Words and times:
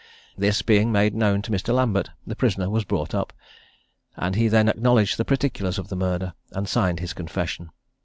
This 0.35 0.63
being 0.63 0.91
made 0.91 1.13
known 1.13 1.43
to 1.43 1.51
Mr. 1.51 1.75
Lambert, 1.75 2.09
the 2.25 2.35
prisoner 2.35 2.71
was 2.71 2.83
brought 2.85 3.13
up, 3.13 3.31
and 4.17 4.33
he 4.33 4.47
then 4.47 4.67
acknowledged 4.67 5.17
the 5.17 5.25
particulars 5.25 5.77
of 5.77 5.89
the 5.89 5.95
murder, 5.95 6.33
and 6.53 6.67
signed 6.67 6.99
his 6.99 7.13
confession. 7.13 7.69